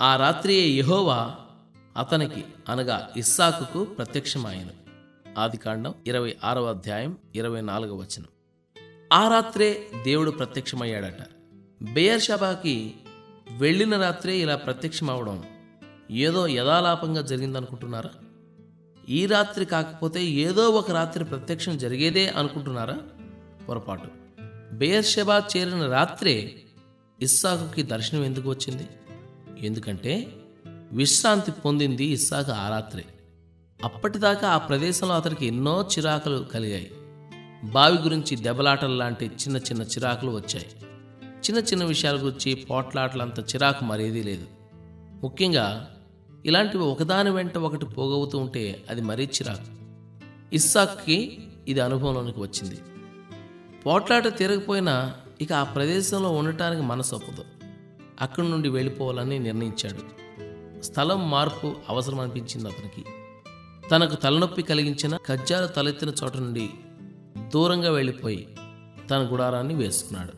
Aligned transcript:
ఆ 0.00 0.16
రాత్రియే 0.16 0.68
యహోవా 0.68 1.34
అతనికి 1.96 2.44
అనగా 2.68 3.10
ఇస్సాకుకు 3.16 3.84
ప్రత్యక్షమాయను. 3.84 4.70
ఆదికాండం 5.40 5.94
ఇరవై 6.06 6.36
ఆరవ 6.44 6.64
అధ్యాయం 6.64 7.18
ఇరవై 7.34 7.60
నాలుగవ 7.60 7.96
వచనం. 7.96 8.26
ఆ 9.12 9.28
రాత్రే 9.28 9.86
దేవుడు 10.04 10.30
ప్రత్యక్షమయ్యాడట. 10.30 11.26
బేయర్షబాకి 11.92 12.94
వెళ్ళిన 13.58 14.02
రాత్రే 14.02 14.38
ఇలా 14.38 14.56
ప్రత్యక్షమవడం 14.56 15.44
ఏదో 16.10 16.46
యథాలాపంగా 16.46 17.22
జరిగిందనుకుంటున్నారా? 17.22 18.10
ఈ 19.08 19.26
రాత్రి 19.26 19.64
కాకపోతే 19.64 20.24
ఏదో 20.24 20.68
ఒక 20.68 20.90
రాత్రి 20.90 21.24
ప్రత్యక్షం 21.24 21.78
జరిగేదే 21.78 22.28
అనుకుంటున్నారా? 22.28 22.98
పొరపాటు. 23.68 24.08
బేయర్షబా 24.74 25.42
చేరిన 25.56 25.86
రాత్రే 25.86 26.54
ఇస్సాకుకి 27.22 27.82
దర్శనం 27.82 28.24
ఎందుకు 28.24 28.50
వచ్చింది? 28.50 28.88
ఎందుకంటే 29.58 30.26
విశ్రాంతి 30.92 31.50
పొందింది 31.50 32.04
ఇస్సాకు 32.04 32.52
ఆ 32.52 32.68
రాత్రే. 32.68 33.04
అప్పటిదాకా 33.84 34.48
ఆ 34.48 34.58
ప్రదేశంలో 34.58 35.14
అతనికి 35.14 35.46
ఎన్నో 35.46 35.82
చిరాకులు 35.82 36.38
కలిగాయి. 36.38 36.90
బావి 37.64 37.98
గురించి 37.98 38.36
దెబ్బలాటలు 38.36 38.94
లాంటి 38.94 39.26
చిన్న 39.26 39.56
చిన్న 39.56 39.82
చిరాకులు 39.82 40.30
వచ్చాయి. 40.30 40.66
చిన్న 41.24 41.58
చిన్న 41.58 41.84
విషయాల 41.84 42.16
గురించి 42.16 42.54
పోట్లాటలంత 42.54 43.40
చిరాకు 43.40 43.84
మరేదీ 43.84 44.22
లేదు. 44.22 44.46
ముఖ్యంగా 45.22 45.94
ఇలాంటివి 46.46 46.82
ఒకదాని 46.82 47.30
వెంట 47.30 47.58
ఒకటి 47.58 47.86
పోగవుతూ 47.86 48.38
ఉంటే 48.38 48.84
అది 48.90 49.00
మరీ 49.00 49.24
చిరాకు. 49.24 49.76
ఇస్సాక్కి 50.54 51.38
ఇది 51.68 51.80
అనుభవంలోనికి 51.80 52.40
వచ్చింది. 52.40 52.78
పోట్లాట 53.86 54.36
తీరకపోయినా 54.36 55.14
ఇక 55.40 55.52
ఆ 55.52 55.64
ప్రదేశంలో 55.64 56.30
ఉండటానికి 56.30 56.82
మనసు 56.82 57.14
ఒప్పదు. 57.14 57.55
అక్కడి 58.20 58.48
నుండి 58.48 58.68
వెళ్ళిపోవాలని 58.68 59.38
నిర్ణయించాడు. 59.38 60.26
స్థలం 60.82 61.30
మార్పు 61.30 61.74
అవసరం 61.88 62.20
అనిపించింది 62.20 62.68
అతనికి. 62.68 63.04
తనకు 63.90 64.14
తలనొప్పి 64.14 64.62
కలిగించిన 64.62 65.16
కజ్జాలు 65.16 65.66
తలెత్తిన 65.66 66.12
చోట 66.24 66.36
నుండి 66.36 66.70
దూరంగా 67.54 67.90
వెళ్ళిపోయి 67.90 68.56
తన 69.10 69.28
గుడారాన్ని 69.32 69.74
వేసుకున్నాడు. 69.74 70.32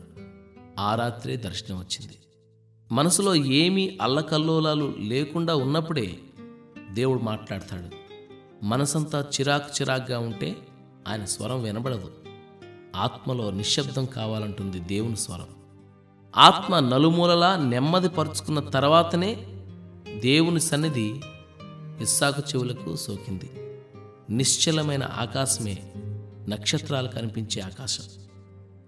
ఆ 0.79 0.95
రాత్రే 0.95 1.35
దర్శనం 1.35 1.77
వచ్చింది. 1.79 2.17
మనసులో 2.91 3.35
ఏమీ 3.35 3.97
అల్లకల్లోలాలు 4.01 4.95
లేకుండా 4.97 5.55
ఉన్నప్పుడే 5.55 6.19
దేవుడు 6.91 7.19
మాట్లాడతాడు. 7.19 7.99
మనసంతా 8.65 9.21
చిరాకు 9.21 9.81
చిరాగ్గా 9.81 10.19
ఉంటే 10.19 10.55
ఆయన 11.07 11.25
స్వరం 11.25 11.63
వినబడదు. 11.63 12.11
ఆత్మలో 12.95 13.51
నిశ్శబ్దం 13.51 14.05
కావాలంటుంది 14.05 14.79
దేవుని 14.79 15.17
స్వరం. 15.17 15.58
ఆత్మ 16.37 16.79
నలుమూలలా 16.79 17.55
నెమ్మది 17.55 18.09
పరుచుకున్న 18.09 18.59
తర్వాతనే 18.59 19.35
దేవుని 20.19 20.61
సన్నిధి 20.61 21.21
ఇస్సాకు 22.01 22.41
చెవులకు 22.41 22.95
సోకింది. 22.95 23.79
నిశ్చలమైన 24.29 25.03
ఆకాశమే 25.03 25.93
నక్షత్రాలు 26.49 27.07
కనిపించే 27.07 27.61
ఆకాశం. 27.61 28.03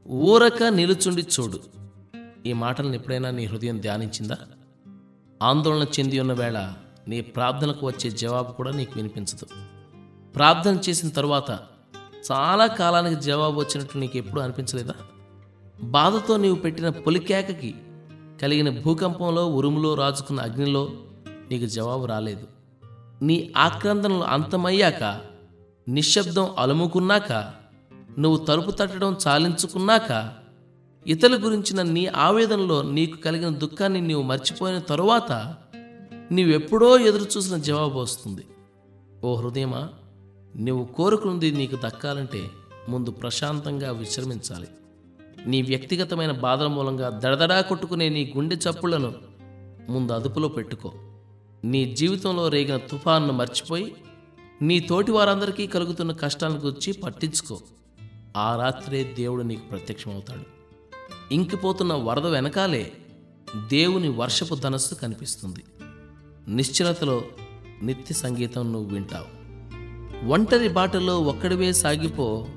ఊరక 0.09 0.63
నిలుచుండి 0.63 1.21
చూడు. 1.21 1.59
ఈ 2.45 2.53
మాటలను 2.53 2.93
ఎప్పుడైనా 2.93 3.29
నీ 3.29 3.45
హృదయం 3.45 3.81
ధ్యానించిందా? 3.81 4.37
ఆందోళన 5.43 5.85
చెంది 5.99 6.19
ఉన్న 6.19 6.33
వేళ 6.33 6.73
నీ 7.07 7.21
ప్రార్థనకు 7.21 7.85
వచ్చే 7.85 8.09
జవాబు 8.09 8.51
కూడా 8.51 8.71
నీకు 8.71 8.91
వినిపించదు. 8.95 9.45
ప్రార్థన 10.35 10.77
చేసిన 10.89 11.09
తరువాత 11.09 11.59
చాలా 12.31 12.67
కాలానికి 12.67 13.21
జవాబు 13.21 13.59
వచ్చినట్టు 13.59 13.97
నీకు 13.97 14.17
ఎప్పుడూ 14.17 14.41
అనిపించలేదా? 14.41 14.93
బాధతో 15.83 16.37
నీవు 16.37 16.55
పెట్టిన 16.55 16.89
పొలికేకకి 16.89 17.75
కలిగిన 18.41 18.81
భూకంపంలో 18.81 19.45
ఉరుములో 19.45 19.93
రాజుకున్న 19.93 20.41
అగ్నిలో 20.41 20.89
నీకు 21.51 21.65
జవాబు 21.65 22.05
రాలేదు. 22.05 22.47
నీ 23.21 23.53
ఆక్రందనలు 23.57 24.23
అంతమయ్యాక 24.23 25.21
నిశ్శబ్దం 25.89 26.49
అలుముకున్నాక 26.59 27.31
నువ్వు 28.19 28.45
తలుపు 28.45 28.71
తట్టడం 28.71 29.17
చాలించుకున్నాక 29.27 30.33
ఇతరుల 31.07 31.45
గురించిన 31.45 31.81
నీ 31.81 32.05
ఆవేదనలో 32.05 32.81
నీకు 32.81 33.17
కలిగిన 33.17 33.49
దుఃఖాన్ని 33.49 34.01
నీవు 34.01 34.21
మర్చిపోయిన 34.21 34.79
తరువాత 34.79 35.55
నీవెప్పుడో 36.31 36.99
ఎదురు 36.99 37.25
చూసిన 37.37 37.57
జవాబు 37.57 37.99
వస్తుంది. 37.99 38.45
ఓ 39.23 39.35
హృదయమా 39.35 39.89
నువ్వు 40.57 40.85
కోరుకున్నది 40.85 41.51
నీకు 41.51 41.75
దక్కాలంటే 41.75 42.49
ముందు 42.89 43.11
ప్రశాంతంగా 43.11 43.91
విశ్రమించాలి. 43.91 44.67
నీ 45.45 45.61
వ్యక్తిగతమైన 45.61 46.31
బాధల 46.31 46.67
మూలంగా 46.67 47.21
దడదడా 47.23 47.61
కొట్టుకునే 47.61 48.09
నీ 48.09 48.33
గుండె 48.37 48.55
చప్పులను 48.55 49.13
ముందు 49.89 50.11
అదుపులో 50.11 50.47
పెట్టుకో. 50.47 50.93
నీ 51.63 51.95
జీవితంలో 51.95 52.47
రేగిన 52.47 52.77
తుఫాన్ను 52.77 53.33
మర్చిపోయి 53.33 53.95
నీ 54.61 54.79
తోటి 54.79 55.11
వారందరికీ 55.11 55.67
కలుగుతున్న 55.67 56.11
కష్టాలను 56.11 56.59
గురించి 56.59 56.93
పట్టించుకో. 56.93 57.59
ఆ 58.37 58.55
రాత్రే 58.55 59.03
దేవుడు 59.03 59.43
నీకు 59.43 59.67
ప్రత్యక్షమవుతాడు. 59.67 60.41
ఇంకిపోతున్న 61.33 61.93
వరద 61.93 62.27
వెనకాలే 62.27 62.91
దేవుని 63.67 64.09
వర్షపు 64.09 64.55
ధనస్సు 64.55 64.95
కనిపిస్తుంది. 64.95 65.63
నిశ్చలతలో 66.47 67.21
నిత్య 67.83 68.15
సంగీతం 68.15 68.73
నువ్వు 68.73 68.93
వింటావు. 68.93 69.41
ఒంటరి 70.27 70.69
బాటలో 70.69 71.21
ఒక్కడివే 71.21 71.73
సాగిపో. 71.73 72.47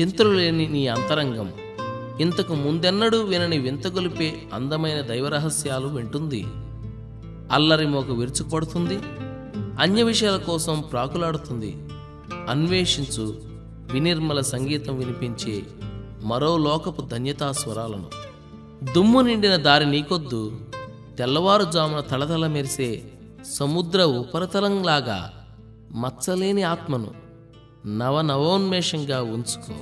చింతలు 0.00 0.30
లేని 0.30 0.68
నీ 0.68 0.86
అంతరంగం 0.86 1.52
ఇంతకు 2.20 2.54
ముందెన్నడూ 2.54 3.22
వినని 3.22 3.58
వింతగొలిపే 3.58 4.42
అందమైన 4.54 5.00
దైవరహస్యాలు 5.00 5.86
వింటుంది. 5.86 6.46
అల్లరి 7.52 7.86
మోక 7.86 8.10
విరుచుకొడుతుంది 8.10 8.98
అన్య 9.80 10.02
విషయాల 10.02 10.36
కోసం 10.36 10.80
ప్రాకులాడుతుంది. 10.80 11.76
అన్వేషించు 12.48 13.42
వినిర్మల 13.92 14.40
సంగీతం 14.40 14.96
వినిపించే 14.96 15.62
మరో 16.22 16.56
లోకపు 16.56 17.02
ధన్యతా 17.02 17.52
స్వరాలను 17.52 18.06
దుమ్ము 18.92 19.20
నిండిన 19.20 19.56
దారి 19.56 19.86
నీకొద్దు. 19.90 20.60
తెల్లవారుజామున 21.18 22.00
తళతళ 22.00 22.46
మెరిసే 22.46 23.02
సముద్ర 23.52 24.02
ఉపరితలంలాగా 24.02 25.46
మచ్చలేని 25.92 26.62
ఆత్మను 26.62 27.10
నవనవోన్మేషంగా 27.98 29.22
ఉంచుకో. 29.22 29.74